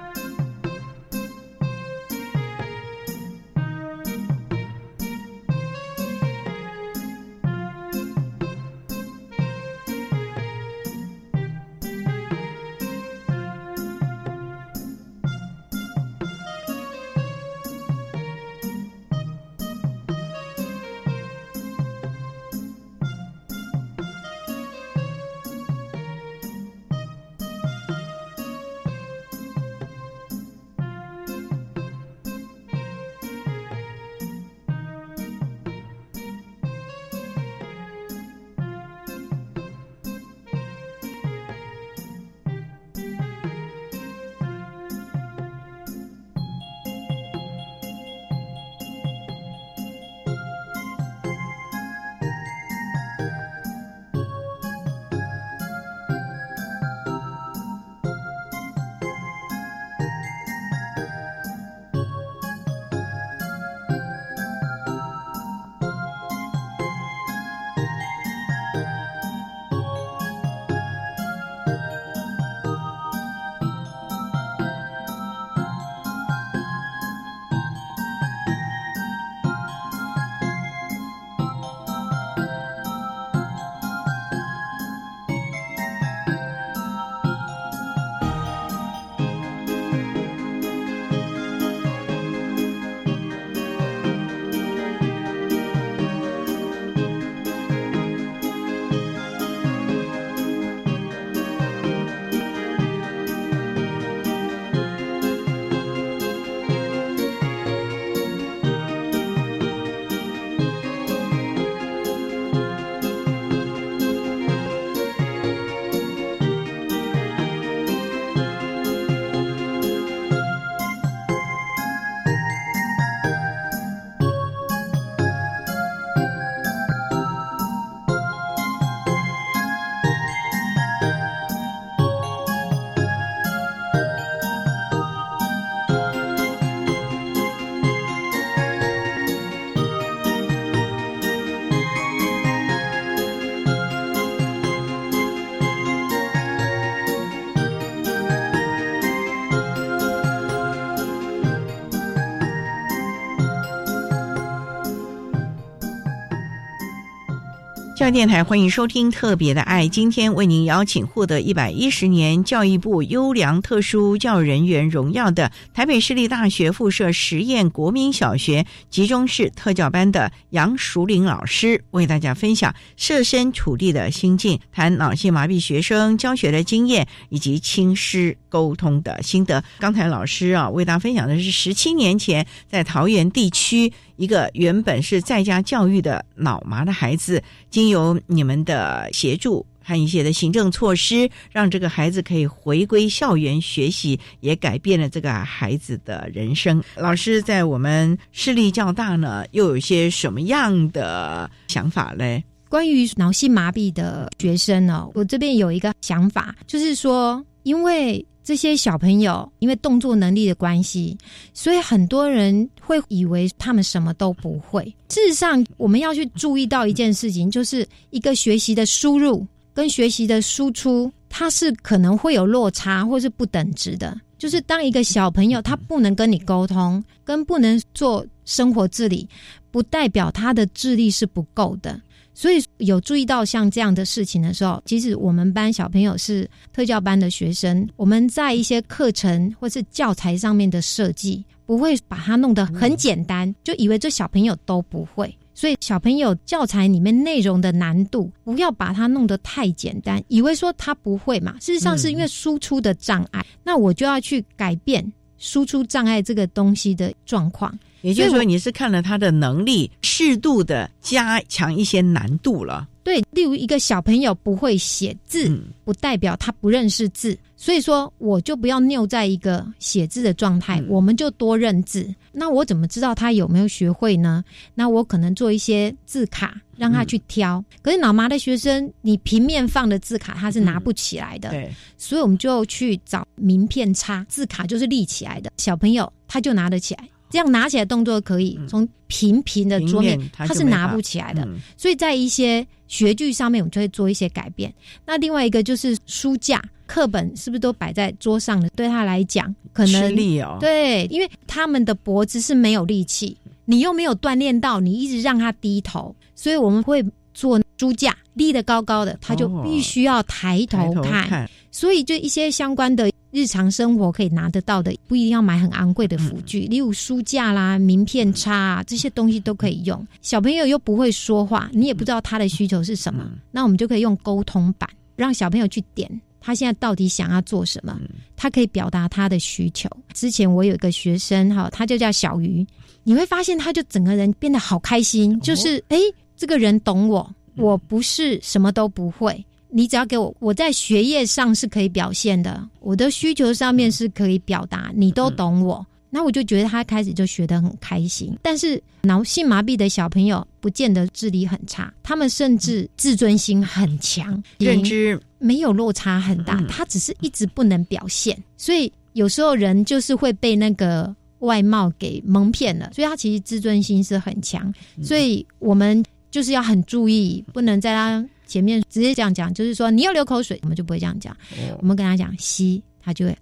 [158.06, 179.64] 教育电台欢迎收听《特别的爱》，今天为您邀请获得一百一十年教育部优良特殊教育人员荣耀的台北市立大学附设实验国民小学集中式特教班的杨淑玲老师，为大家分享设身处地的心境，谈脑性麻痹学生教学的经验以及亲师沟通的心得。
[179.80, 183.91] 刚才老师啊，为大家分享的是十七年前在桃园地区。
[184.18, 196.82] 一个原本是在家教育的脑麻的孩子，经由你们的协助和一些的行政措施，让这个孩子可以回归校园学习，也改变了这个孩子的人生。
[196.95, 202.43] 老师在我们视力较大呢，又有些什么样的想法嘞？
[202.70, 208.26] 关于脑性麻痹的学生呢，我这边有一个想法，就是说，因为。
[208.46, 211.18] 这些小朋友因为动作能力的关系，
[211.52, 214.86] 所以很多人会以为他们什么都不会。
[215.10, 224.16] 事实上，我们要去注意到一件事情，就是一个学习的输入跟学习的输出，它是可能会有落差或是不等值的。
[224.38, 229.28] 就是当一个小朋友他不能跟你沟通，跟不能做生活自理，
[229.72, 232.00] 不代表他的智力是不够的。
[232.36, 245.33] 所以有注意到像这样的事情的时候，即使我们班小朋友是特教班的学生，我们在一些课程或是教材上面的设计，不会把它弄得很简单，就以为这小朋友都不会。
[245.53, 251.55] 所以小朋友教材里面内容的难度，不要把它弄得太简单，以为说他不会嘛。
[251.61, 257.73] 事实上是因为输出的障碍，那我就要去改变输出障碍这个东西的状况。
[258.06, 262.88] 也就是说，你是看了他的能力，适度的加强一些难度了。
[263.03, 272.08] 对，例如一个小朋友不会写字，不代表他不认识字，所以说我就不要拗在一个写字的状态，我们就多认字。
[272.32, 274.43] 那我怎么知道他有没有学会呢？
[274.76, 277.64] 那我可能做一些字卡，让他去挑。
[277.82, 287.08] 可是脑麻的学生，你平面放的字卡他是拿不起来的，对，所以我们就去找名片插字卡，就是立起来的，小朋友他就拿得起来。
[287.36, 294.73] 这样拿起来动作可以，从平平的桌面它是拿不起来的，所以在一些学具上面，我们就会做一些改变。
[295.05, 298.69] 那另外一个就是书架、课本是不是都摆在桌上的？
[298.69, 311.49] 对他来讲，可能力哦，对，因为他们的脖子是没有力气，你又没有锻炼到，你一直让他低头，所以我们会做书架立得高高的，他就必须要抬头看。
[311.69, 313.11] 所以就一些相关的。
[313.36, 320.07] 日常生活可以拿得到的，不一定要买很昂贵的辅具，例如书架啦、名片插啊，这些东西都可以用。
[320.21, 326.09] 小朋友又不会说话，你也不知道他的需求是什么，那我们就可以用沟通板，让小朋友去点
[326.39, 327.99] 他现在到底想要做什么，
[328.38, 329.89] 他可以表达他的需求。
[330.13, 332.65] 之前我有一个学生哈，他就叫小鱼，
[333.03, 335.97] 你会发现他就整个人变得好开心，就是哎，
[336.38, 339.45] 这个人懂我，我不是什么都不会。
[339.78, 348.34] 你只要给我，我在学业上是可以表现的，我的需求上面是可以表达，你都懂我，那我就觉得他开始就学得很开心。
[348.41, 364.73] 但是脑性麻痹的小朋友不见得智力很差，他们甚至自尊心很强，认知没有落差很大，他只是一直不能表现，所以有时候人就是会被那个外貌给蒙骗了，所以他其实自尊心是很强，
[365.03, 366.01] 所以我们
[366.32, 368.26] 就是要很注意，不能在他。
[368.46, 371.36] 前面直接这样讲，就是说你要流口水，我们就不会这样讲。
[371.80, 373.38] 我们跟他讲吸，他就会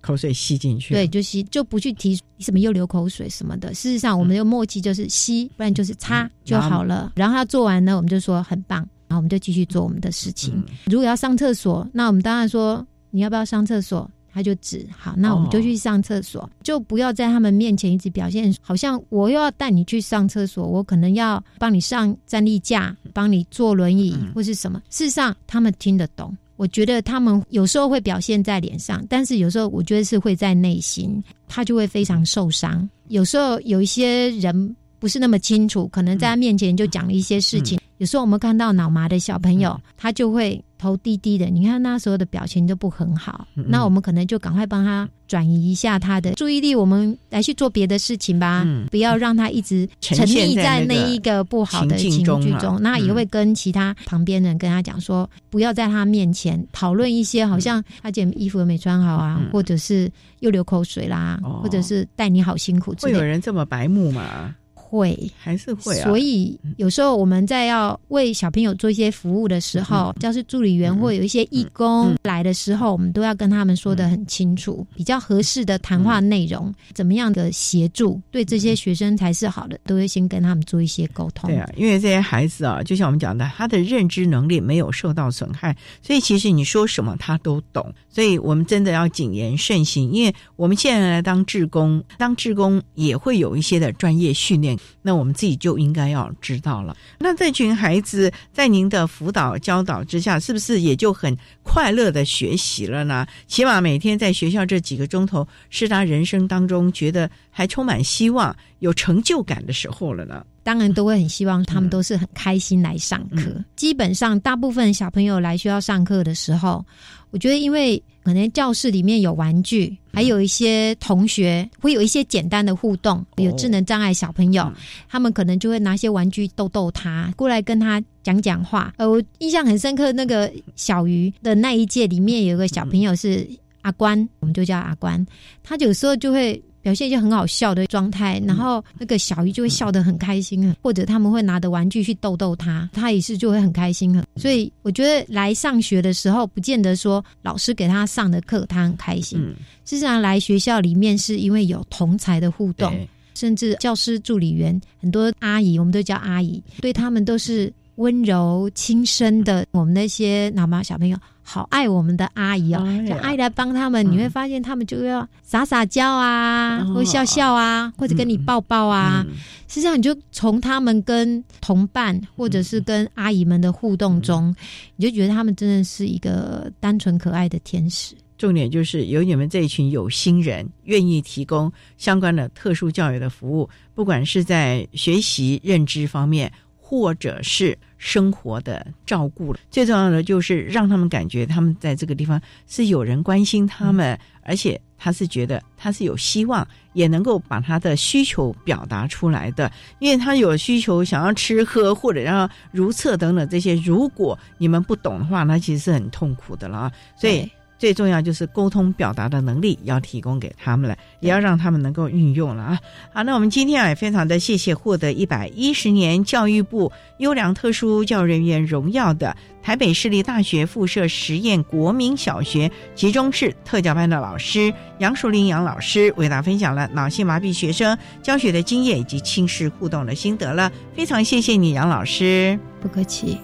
[0.00, 0.94] 口水吸进去。
[0.94, 3.74] 对，就吸，就不去提什么又流口水什么的。
[3.74, 7.12] 事实上，我们的默契就是吸，不然就是擦就好了。
[7.16, 8.78] 然后他做完呢，我们就说很棒，
[9.08, 10.64] 然后我们就继续做我们的事情。
[10.86, 14.10] 如果要上厕所，那我们当然说你要不要上厕所。
[14.38, 24.80] 他就指好，那我们就去上厕所，就不要在他们面前一直表现好像我又要带你去上厕所，我可能要帮你上站立架，帮你坐轮椅或是什么。
[24.90, 26.32] 事实上，他们听得懂。
[26.54, 32.88] 我觉得他们有时候会表现在脸上，但是有时候我觉得是会在内心，他就会非常受伤。
[33.08, 37.76] 有时候有一些人不是那么清楚，可能在他面前就讲了一些事情。
[37.98, 43.46] 有时候我们看到脑麻的小朋友，他就会头低低的，你看那时候的表情都不很好。
[43.54, 52.80] 那我们可能就赶快帮他转移一下他的注意力，我们来去做别的事情吧，不要让他一直沉溺在那一个不好的情绪中。
[52.80, 60.10] 那也会跟其他旁边人跟他讲说，不要在他面前讨论一些好像他姐衣服没穿好啊，或者是
[60.40, 62.94] 又流口水啦，或者是带你好辛苦。
[63.00, 64.54] 会有人这么白目吗？
[64.88, 66.04] 会，还是会啊。
[66.08, 81.50] 所以有时候我们在要为小朋友做一些服务的时候，教师助理员或有一些义工来的时候，我们都要跟他们说的很清楚，比较合适的谈话内容，怎么样的协助对这些学生才是好的，都会先跟他们做一些沟通。
[81.50, 87.92] 对啊，因为这些孩子啊，就像我们讲的，他的认知能力没有受到损害，所以其实你说什么他都懂。
[88.08, 96.96] 所以我们真的要谨言慎行，因为我们现在来当志工，当志工也会有一些的专业训练，那我们自己就应该要知道了。
[97.18, 103.26] 那这群孩子在您的辅导教导之下，是不是也就很快乐的学习了呢？
[103.46, 110.44] 起码每天在学校这几个钟头，是他人生当中觉得还充满希望、有成就感的时候了呢。
[110.62, 113.64] 当然都会很希望他们都是很开心来上课。
[113.74, 116.84] 基本上，大部分小朋友来学校上课的时候，
[117.30, 123.24] 我觉得因为可能教室里面有玩具，还有一些同学会有一些简单的互动。
[123.36, 124.70] 有智能障碍小朋友，
[125.08, 128.92] 他们可能就会拿些玩具逗逗他，过来跟他讲讲话。
[128.98, 133.48] 呃，我印象很深刻，那个小鱼的那一届里面有个小朋友是
[133.80, 135.26] 阿关，我们就叫阿关，
[135.62, 136.62] 他有时候就会。
[136.88, 144.18] 表现一些很好笑的状态，然后那个小鱼就会笑得很开心啊，或者他们会拿着玩具去逗逗他，他也是就会很开心。
[144.36, 149.38] 所以我觉得来上学的时候，不见得说老师给他上的课他很开心。
[149.84, 152.90] 事实上，来学校里面是因为有同才的互动，
[153.34, 159.64] 甚至教师助理员很多阿姨，我们都叫阿姨，对他们都是温柔轻声的。
[159.70, 161.16] 我们那些脑麻小朋友。
[161.50, 169.24] 好爱我们的阿姨哦，就阿姨来帮他们，你会发现他们就要撒撒娇啊，或笑笑啊，或者跟你抱抱啊。
[169.66, 174.54] 实际上，你就从他们跟同伴或者是跟阿姨们的互动中，
[174.96, 178.14] 你就觉得他们真的是一个单纯可爱的天使。
[178.36, 186.52] 重点就是有你们这一群有心人，愿意提供相关的特殊教育的服务，不管是在学习认知方面。
[186.90, 199.70] 或者是生活的照顾了最重要的就是让他们感觉他们在这个地方是有人关心他们，而且他是觉得他是有希望，也能够把他的需求表达出来的。
[199.98, 206.92] 因为他有需求，想要吃喝或者要如厕等等这些，如果你们不懂的话，那其实是很痛苦的了啊。
[207.16, 207.50] 所以。
[207.78, 212.80] 最重要就是沟通表达的能力要提供给他们了，也要让他们能够运用了啊！
[213.12, 233.38] 好，那我们今天啊也非常的谢谢获得一百一十年教育部优良特殊教育人员荣耀的台北市立大学附设实验国民小学集中式特教班的老师杨淑玲杨老师，为大家分享了脑性麻痹学生教学的经验以及亲师互动的心得了，非常谢谢你杨老师，不客气。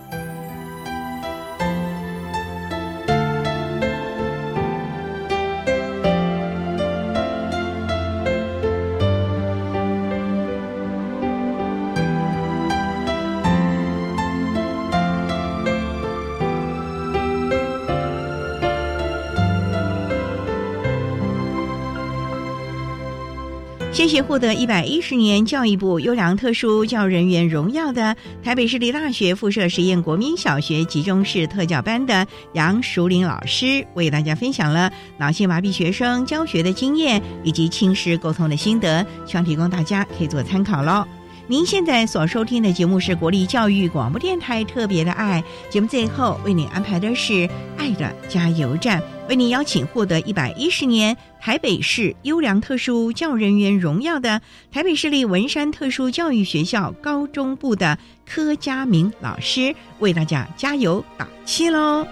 [24.26, 41.06] 获得一百一十年教育部优良特殊教人员荣耀的台北市立大学附设实验国民小学集中式特教班的杨淑玲老师，为大家分享了脑性麻痹学生教学的经验以及亲师沟通的心得，希望提供大家可以做参考喽。
[41.46, 54.40] 您现在所收听的节目是国立教育广播电台特别的爱节目，最后为您安排的是爱的加油站，为您邀请获得一百一十年台北市优良特殊教育人员荣耀的
[54.72, 62.06] 台北市立文山特殊教育学校高中部的柯佳明老师，为大家加油打气喽。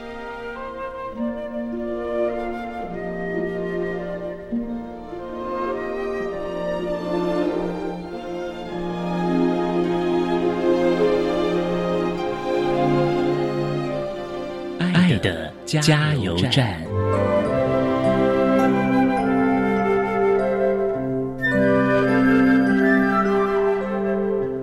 [15.81, 16.79] 加油站。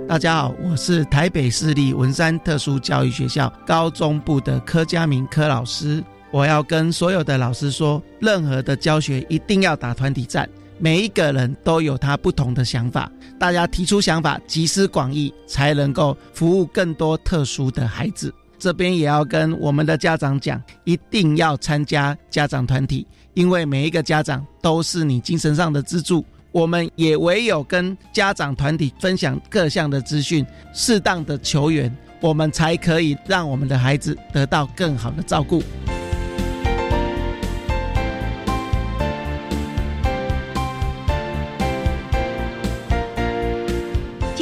[0.07, 6.03] 大家好，我是台北市立文山特殊教育学校高中部的柯佳明柯老师。
[6.29, 10.47] 我要跟所有的老师说，任何的教学一定要打团体战，
[10.77, 18.31] 每一个人都有他不同的想法，大家提出想法，集思广益，才能够服务更多特殊的孩子。
[18.59, 26.23] 这边也要跟我们的家长讲，一定要参加家长团体，因为每一个家长都是你精神上的支柱。
[26.51, 35.63] 我们也唯有跟家长团体分享各项的资讯，适当的求援，我们才可以让我们的孩子得到更好的照顾。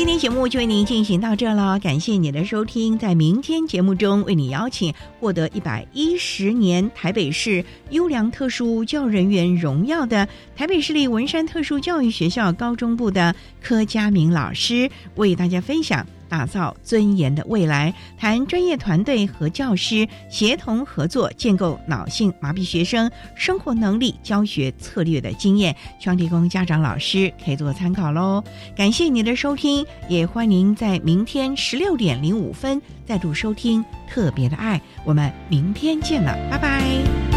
[0.07, 2.97] 今天节目就为您进行到这了，感谢您的收听。
[2.97, 16.07] 在明天节目中，为您邀请获得一百一十年台北市优良特殊教人员荣耀的台北市立文山特殊教育学校高中部的柯佳明老师，为大家分享。
[16.29, 28.43] 打造尊严的未来，谈专业团队和教师协同合作，建构脑性麻痹学生生活能力教学策略的经验，希望提供家长老师可以做参考喽。
[28.75, 34.81] 感谢您的收听，也欢迎您在明天十六点零五分再度收听特别的爱。
[35.05, 37.36] 我们明天见了，拜拜。